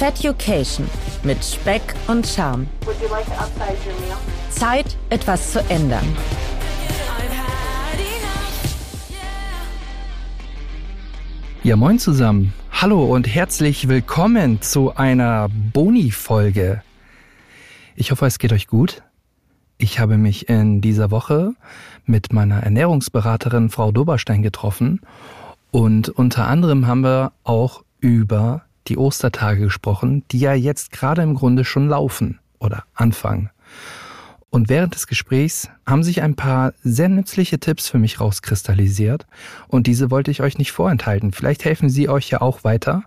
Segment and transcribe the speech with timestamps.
[0.00, 0.88] Feducation
[1.24, 2.66] mit Speck und Charme.
[4.48, 6.06] Zeit, etwas zu ändern.
[11.62, 12.54] Ja, moin zusammen.
[12.72, 16.82] Hallo und herzlich willkommen zu einer Boni-Folge.
[17.94, 19.02] Ich hoffe, es geht euch gut.
[19.76, 21.52] Ich habe mich in dieser Woche
[22.06, 25.02] mit meiner Ernährungsberaterin Frau Doberstein getroffen
[25.70, 31.34] und unter anderem haben wir auch über die Ostertage gesprochen, die ja jetzt gerade im
[31.34, 33.50] Grunde schon laufen oder anfangen.
[34.50, 39.26] Und während des Gesprächs haben sich ein paar sehr nützliche Tipps für mich rauskristallisiert
[39.68, 41.30] und diese wollte ich euch nicht vorenthalten.
[41.30, 43.04] Vielleicht helfen sie euch ja auch weiter,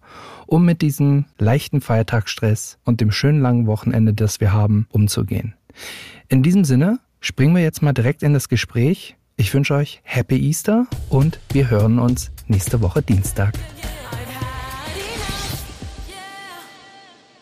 [0.48, 5.54] um mit diesem leichten Feiertagsstress und dem schönen langen Wochenende, das wir haben, umzugehen.
[6.30, 9.18] In diesem Sinne springen wir jetzt mal direkt in das Gespräch.
[9.36, 13.54] Ich wünsche euch Happy Easter und wir hören uns nächste Woche Dienstag.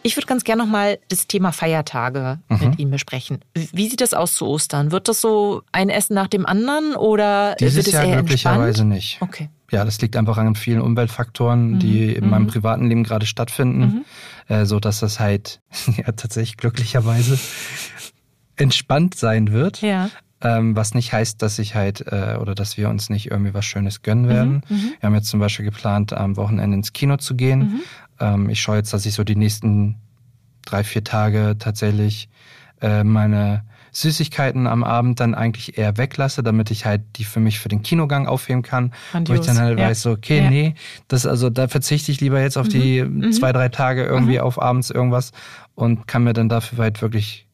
[0.03, 2.57] Ich würde ganz gerne nochmal das Thema Feiertage mhm.
[2.69, 3.39] mit Ihnen besprechen.
[3.53, 4.91] Wie sieht das aus zu Ostern?
[4.91, 8.67] Wird das so ein Essen nach dem anderen oder Dieses wird es Jahr eher glücklicherweise
[8.81, 8.89] entspannt?
[8.89, 9.17] nicht.
[9.21, 9.49] Okay.
[9.71, 11.79] Ja, das liegt einfach an vielen Umweltfaktoren, Mhm.
[11.79, 12.29] die in Mhm.
[12.31, 13.79] meinem privaten Leben gerade stattfinden,
[14.49, 14.53] Mhm.
[14.55, 15.61] äh, so dass das halt
[15.97, 17.37] ja tatsächlich glücklicherweise
[18.55, 19.81] entspannt sein wird.
[19.81, 20.09] Ja.
[20.43, 23.63] Ähm, was nicht heißt, dass ich halt äh, oder dass wir uns nicht irgendwie was
[23.63, 24.63] Schönes gönnen werden.
[24.67, 24.75] Mhm.
[24.75, 24.93] Mhm.
[24.99, 27.59] Wir haben jetzt zum Beispiel geplant, am Wochenende ins Kino zu gehen.
[27.59, 27.81] Mhm.
[28.21, 29.95] Ähm, ich schaue jetzt, dass ich so die nächsten
[30.63, 32.29] drei, vier Tage tatsächlich
[32.81, 37.59] äh, meine Süßigkeiten am Abend dann eigentlich eher weglasse, damit ich halt die für mich
[37.59, 38.93] für den Kinogang aufheben kann.
[39.11, 39.37] Grandios.
[39.37, 39.87] Wo ich dann halt Ja.
[39.87, 40.49] weiß, so, okay, Ja.
[40.49, 40.75] nee,
[41.09, 43.31] das also da verzichte ich lieber jetzt auf die Mhm.
[43.33, 45.31] zwei, drei Tage irgendwie auf abends irgendwas
[45.75, 47.47] und kann mir dann dafür halt wirklich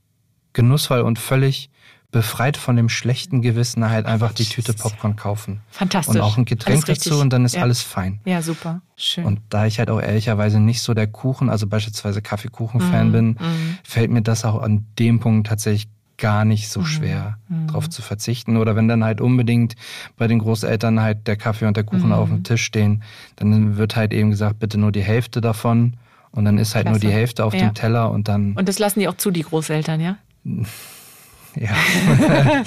[0.53, 1.71] genussvoll und völlig
[2.11, 5.59] befreit von dem schlechten Gewissen halt einfach die Tüte Popcorn kaufen.
[5.69, 6.15] Fantastisch.
[6.15, 7.61] Und auch ein Getränk dazu und dann ist Ja.
[7.63, 8.21] alles fein.
[8.25, 8.81] Ja, super.
[8.95, 9.25] Schön.
[9.25, 13.25] Und da ich halt auch ehrlicherweise nicht so der Kuchen, also beispielsweise Kaffeekuchen-Fan Mhm, bin,
[13.27, 13.77] mhm.
[13.83, 17.67] fällt mir das auch an dem Punkt tatsächlich gar nicht so Mhm, schwer, mhm.
[17.67, 18.55] drauf zu verzichten.
[18.57, 19.75] Oder wenn dann halt unbedingt
[20.15, 22.13] bei den Großeltern halt der Kaffee und der Kuchen Mhm.
[22.13, 23.03] auf dem Tisch stehen,
[23.35, 25.97] dann wird halt eben gesagt, bitte nur die Hälfte davon.
[26.31, 27.07] Und dann ist halt nur Klasse.
[27.07, 27.59] die Hälfte auf Ja.
[27.67, 30.17] dem Teller und dann, Und das lassen die auch zu, die Großeltern, ja?
[31.59, 32.63] ja.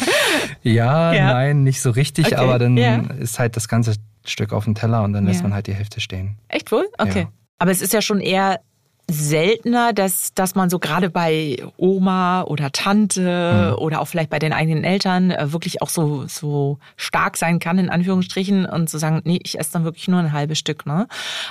[0.62, 1.33] ja, Ja.
[1.34, 2.97] nein, nicht so richtig, Okay, aber dann ja.
[3.19, 6.01] ist halt das ganze Stück auf dem Teller und dann lässt man halt die Hälfte
[6.01, 6.37] stehen.
[6.49, 6.87] Echt wohl?
[6.99, 7.27] Okay.
[7.59, 8.61] Aber es ist ja schon eher
[9.12, 13.83] seltener, dass, dass man so gerade bei Oma oder Tante Mhm.
[13.83, 17.78] oder auch vielleicht bei den eigenen Eltern äh, wirklich auch so, so stark sein kann,
[17.78, 20.87] in Anführungsstrichen, und zu sagen, nee, ich esse dann wirklich nur ein halbes Stück.
[20.87, 21.09] Ne?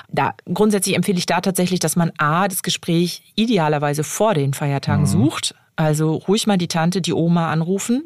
[0.07, 5.01] Da, grundsätzlich empfehle ich da tatsächlich, dass man A, das Gespräch idealerweise vor den Feiertagen
[5.03, 5.07] Mhm.
[5.07, 5.53] sucht.
[5.79, 8.03] Also ruhig mal die Tante, die Oma anrufen,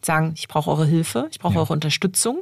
[0.00, 1.60] sagen, ich brauche eure Hilfe, ich brauche Ja.
[1.60, 2.40] eure Unterstützung,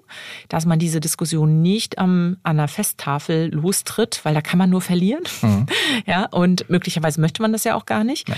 [0.49, 4.81] dass man diese Diskussion nicht am, an der Festtafel lostritt, weil da kann man nur
[4.81, 5.25] verlieren.
[5.43, 5.67] Mhm.
[6.07, 8.31] Ja, und möglicherweise möchte man das ja auch gar nicht.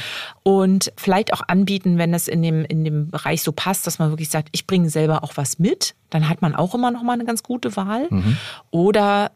[0.42, 4.08] Und vielleicht auch anbieten, wenn das in dem, in dem Bereich so passt, dass man
[4.08, 7.12] wirklich sagt, ich bringe selber auch was mit, dann hat man auch immer noch mal
[7.12, 8.06] eine ganz gute Wahl.
[8.08, 8.38] Mhm.
[8.70, 9.32] Oder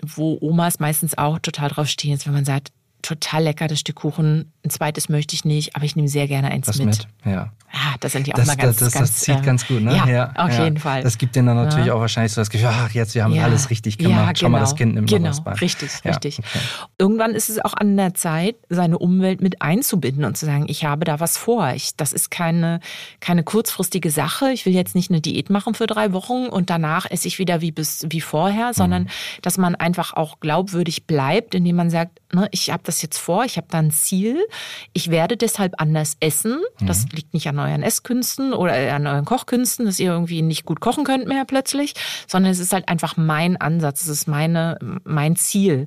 [0.00, 2.70] wo Omas meistens auch total drauf stehen, ist, wenn man sagt,
[3.04, 6.50] total lecker das Stück Kuchen, ein zweites möchte ich nicht, aber ich nehme sehr gerne
[6.50, 6.86] eins Was mit.
[6.86, 7.06] mit?
[7.24, 7.52] Ja.
[7.72, 9.66] Ja, das sind die auch Das, mal ganz, das, das, ganz, das zieht äh, ganz
[9.66, 9.96] gut, ne?
[10.06, 10.62] Ja, auf ja.
[10.64, 11.02] jeden Fall.
[11.02, 11.94] Das gibt denen dann natürlich Ja.
[11.94, 13.42] auch wahrscheinlich so das Gefühl, ach, jetzt, wir haben Ja.
[13.44, 14.14] alles richtig gemacht.
[14.16, 14.70] Ja, Schau mal, genau.
[14.70, 15.22] das Kind nimmt genau.
[15.24, 15.52] noch was bei.
[15.54, 16.38] Richtig, Ja, richtig.
[16.38, 16.58] okay.
[17.00, 20.84] Irgendwann ist es auch an der Zeit, seine Umwelt mit einzubinden und zu sagen, ich
[20.84, 21.72] habe da was vor.
[21.74, 22.78] Ich, das ist keine,
[23.18, 24.52] keine kurzfristige Sache.
[24.52, 27.60] Ich will jetzt nicht eine Diät machen für drei Wochen und danach esse ich wieder
[27.60, 28.72] wie bis wie vorher, Mhm.
[28.74, 29.08] sondern
[29.42, 33.44] dass man einfach auch glaubwürdig bleibt, indem man sagt, ne, ich habe das jetzt vor,
[33.44, 34.38] ich habe da ein Ziel,
[34.92, 36.60] ich werde deshalb anders essen.
[36.80, 36.86] Mhm.
[36.86, 40.80] Das liegt nicht an euren Esskünsten oder an euren Kochkünsten, dass ihr irgendwie nicht gut
[40.80, 41.94] kochen könnt mehr plötzlich,
[42.26, 45.86] sondern es ist halt einfach mein Ansatz, es ist meine, mein Ziel.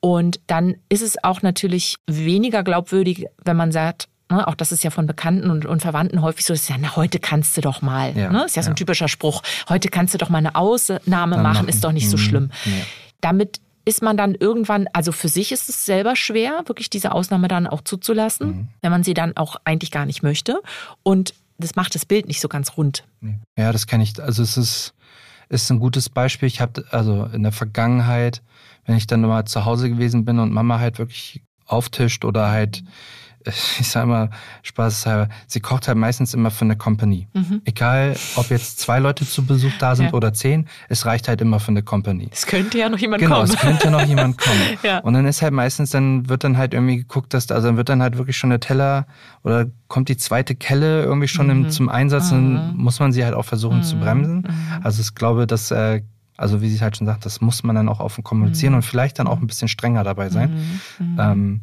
[0.00, 4.84] Und dann ist es auch natürlich weniger glaubwürdig, wenn man sagt, ne, auch das ist
[4.84, 7.60] ja von Bekannten und, und Verwandten häufig so, dass sie sagen, na, heute kannst du
[7.60, 8.16] doch mal.
[8.16, 8.44] Ja, ne?
[8.44, 8.76] Ist ja so ein ja.
[8.76, 9.42] typischer Spruch.
[9.68, 11.68] Heute kannst du doch mal eine Ausnahme machen, machen.
[11.68, 12.20] ist doch nicht so Mhm.
[12.20, 12.50] schlimm.
[12.64, 12.72] Ja.
[13.20, 17.48] Damit ist man dann irgendwann, also für sich ist es selber schwer, wirklich diese Ausnahme
[17.48, 18.68] dann auch zuzulassen, Mhm.
[18.82, 20.60] wenn man sie dann auch eigentlich gar nicht möchte.
[21.02, 23.04] Und das macht das Bild nicht so ganz rund.
[23.56, 24.22] Ja, das kenne ich.
[24.22, 24.94] Also es ist,
[25.48, 26.46] ist ein gutes Beispiel.
[26.46, 28.42] Ich habe also in der Vergangenheit,
[28.84, 32.84] wenn ich dann mal zu Hause gewesen bin und Mama halt wirklich auftischt oder halt
[33.80, 34.30] ich sag mal,
[34.62, 37.28] spaßeshalber, sie kocht halt meistens immer für eine Company.
[37.34, 37.62] Mhm.
[37.64, 40.12] Egal, ob jetzt zwei Leute zu Besuch da sind Ja.
[40.12, 42.28] oder zehn, es reicht halt immer für eine Company.
[42.32, 43.50] Es könnte ja noch jemand Genau, kommen.
[43.50, 44.60] es könnte noch jemand kommen.
[44.82, 44.98] Ja.
[44.98, 47.88] Und dann ist halt meistens, dann wird dann halt irgendwie geguckt, dass, also dann wird
[47.88, 49.06] dann halt wirklich schon der Teller
[49.44, 53.34] oder kommt die zweite Kelle irgendwie schon im, zum Einsatz, dann muss man sie halt
[53.34, 54.46] auch versuchen zu bremsen.
[54.82, 56.02] Also ich glaube, dass äh,
[56.36, 58.76] Also wie sie halt schon sagt, das muss man dann auch offen kommunizieren Mhm.
[58.78, 60.80] und vielleicht dann auch ein bisschen strenger dabei sein.
[61.18, 61.62] Ähm,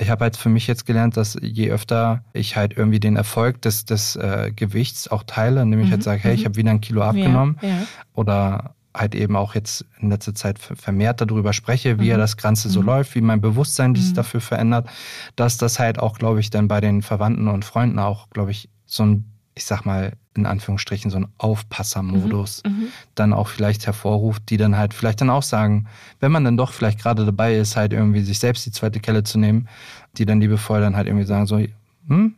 [0.00, 3.60] ich habe halt für mich jetzt gelernt, dass je öfter ich halt irgendwie den Erfolg
[3.62, 6.80] des, des äh, Gewichts auch teile, indem ich halt sage, hey, ich habe wieder ein
[6.80, 7.68] Kilo abgenommen Mhm.
[7.68, 7.86] Ja, ja.
[8.14, 12.20] oder halt eben auch jetzt in letzter Zeit ver- vermehrt darüber spreche, wie ja Mhm.
[12.20, 14.14] das Ganze so läuft, wie mein Bewusstsein sich Mhm.
[14.14, 14.88] dafür verändert,
[15.36, 18.68] dass das halt auch, glaube ich, dann bei den Verwandten und Freunden auch, glaube ich,
[18.86, 19.24] so ein,
[19.60, 22.88] ich sag mal, in Anführungsstrichen, so ein Aufpassermodus Mhm.
[23.14, 25.86] dann auch vielleicht hervorruft, die dann halt vielleicht dann auch sagen,
[26.18, 29.22] wenn man dann doch vielleicht gerade dabei ist, halt irgendwie sich selbst die zweite Kelle
[29.22, 29.68] zu nehmen,
[30.16, 31.60] die dann liebevoll dann halt irgendwie sagen so,
[32.08, 32.34] hm,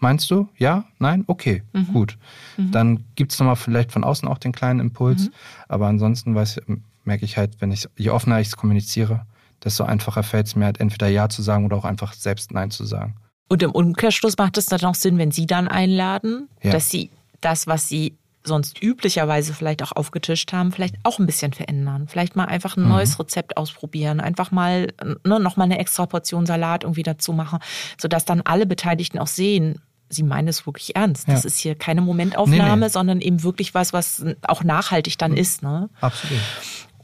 [0.00, 0.48] meinst du?
[0.58, 0.84] Ja?
[0.98, 1.22] Nein?
[1.28, 1.86] Okay, Mhm.
[1.92, 2.18] gut.
[2.56, 5.32] Dann gibt's nochmal vielleicht von außen auch den kleinen Impuls, Mhm.
[5.68, 6.60] aber ansonsten weiß,
[7.04, 9.26] merke ich halt, wenn ich, je offener ich es kommuniziere,
[9.62, 12.70] desto einfacher fällt es mir halt entweder Ja zu sagen oder auch einfach selbst Nein
[12.72, 13.14] zu sagen.
[13.48, 16.72] Und im Umkehrschluss macht es dann auch Sinn, wenn Sie dann einladen, Ja.
[16.72, 17.10] dass Sie
[17.40, 22.08] das, was Sie sonst üblicherweise vielleicht auch aufgetischt haben, vielleicht auch ein bisschen verändern.
[22.08, 24.88] Vielleicht mal einfach ein neues Rezept ausprobieren, einfach mal
[25.24, 27.58] ne, noch mal eine extra Portion Salat irgendwie dazu machen,
[27.98, 29.80] sodass dann alle Beteiligten auch sehen,
[30.10, 31.26] Sie meinen es wirklich ernst.
[31.28, 31.46] Das Ja.
[31.48, 32.88] ist hier keine Momentaufnahme, Nee, nee.
[32.90, 35.62] sondern eben wirklich was, was auch nachhaltig dann ist.
[35.62, 35.88] Ne?
[36.02, 36.38] Absolut.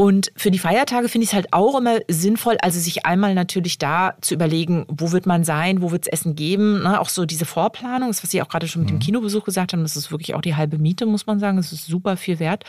[0.00, 3.76] Und für die Feiertage finde ich es halt auch immer sinnvoll, also sich einmal natürlich
[3.76, 6.84] da zu überlegen, wo wird man sein, wo wird es Essen geben.
[6.84, 6.98] Ne?
[6.98, 9.82] Auch so diese Vorplanung, das, was Sie auch gerade schon mit dem Kinobesuch gesagt haben,
[9.82, 11.58] das ist wirklich auch die halbe Miete, muss man sagen.
[11.58, 12.64] Das ist super viel wert.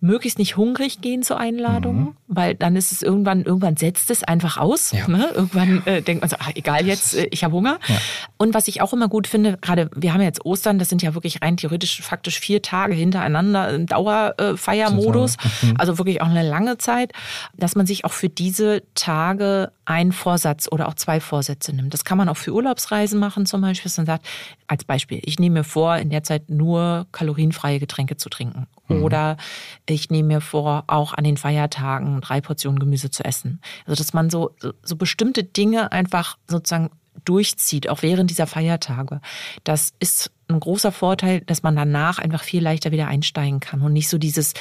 [0.00, 4.56] Möglichst nicht hungrig gehen zur Einladung, weil dann ist es irgendwann, irgendwann setzt es einfach
[4.56, 4.92] aus.
[4.92, 5.08] Ja.
[5.08, 5.30] Ne?
[5.34, 7.80] Irgendwann äh, denkt man so, ach, egal jetzt, äh, ich habe Hunger.
[7.88, 7.96] Ja.
[8.36, 11.02] Und was ich auch immer gut finde, gerade wir haben ja jetzt Ostern, das sind
[11.02, 15.38] ja wirklich rein theoretisch faktisch vier Tage hintereinander im Dauerfeiermodus.
[15.76, 17.12] Also wirklich auch eine lange Zeit,
[17.56, 21.94] dass man sich auch für diese Tage einen Vorsatz oder auch zwei Vorsätze nimmt.
[21.94, 24.26] Das kann man auch für Urlaubsreisen machen zum Beispiel, dass man sagt,
[24.66, 28.66] als Beispiel, ich nehme mir vor, in der Zeit nur kalorienfreie Getränke zu trinken.
[28.88, 29.36] Oder
[29.86, 33.60] ich nehme mir vor, auch an den Feiertagen drei Portionen Gemüse zu essen.
[33.86, 36.90] Also dass man so, so, so bestimmte Dinge einfach sozusagen
[37.24, 39.20] durchzieht, auch während dieser Feiertage.
[39.64, 43.92] Das ist ein großer Vorteil, dass man danach einfach viel leichter wieder einsteigen kann und
[43.92, 44.54] nicht so dieses,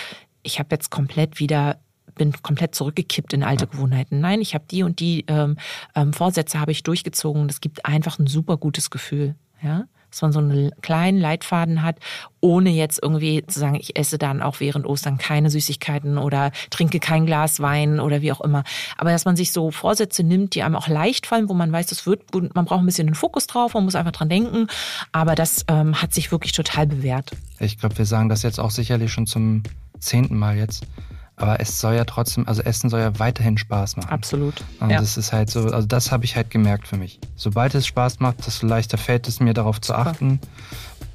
[0.44, 1.78] ich habe jetzt komplett wieder
[2.18, 4.20] bin komplett zurückgekippt in alte Gewohnheiten.
[4.20, 5.58] Nein, ich habe die und die ähm,
[5.96, 7.48] ähm, Vorsätze habe ich durchgezogen.
[7.48, 11.98] Das gibt einfach ein super gutes Gefühl, ja, dass man so einen kleinen Leitfaden hat,
[12.40, 17.00] ohne jetzt irgendwie zu sagen, ich esse dann auch während Ostern keine Süßigkeiten oder trinke
[17.00, 18.64] kein Glas Wein oder wie auch immer.
[18.98, 21.88] Aber dass man sich so Vorsätze nimmt, die einem auch leicht fallen, wo man weiß,
[21.88, 24.68] das wird man braucht ein bisschen den Fokus drauf, man muss einfach dran denken.
[25.12, 27.32] Aber das ähm, hat sich wirklich total bewährt.
[27.60, 29.64] Ich glaube, wir sagen das jetzt auch sicherlich schon zum
[30.00, 30.86] zehnten Mal jetzt.
[31.40, 34.10] Aber es soll ja trotzdem, also Essen soll ja weiterhin Spaß machen.
[34.10, 34.56] Absolut.
[34.80, 35.00] Und ja.
[35.00, 37.20] das ist halt so, also das habe ich halt gemerkt für mich.
[37.36, 40.40] Sobald es Spaß macht, desto leichter fällt es mir darauf zu achten.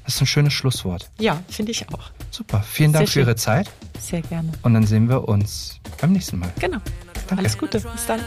[0.05, 1.09] Das ist ein schönes Schlusswort.
[1.19, 2.09] ja, finde ich auch.
[2.31, 2.61] Super.
[2.63, 3.37] Vielen Dank Sehr für Ihre schön.
[3.37, 3.71] Zeit.
[3.99, 4.49] Sehr gerne.
[4.61, 6.51] Und dann sehen wir uns beim nächsten Mal.
[6.59, 6.79] Genau.
[7.35, 7.79] Alles Gute.
[7.79, 8.21] Bis dann.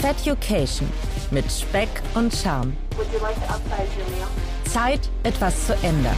[0.00, 0.88] Feducation
[1.30, 2.76] mit Speck und Charme.
[2.96, 4.28] Would you like to upsize your meal?
[4.64, 6.16] Zeit, etwas zu ändern.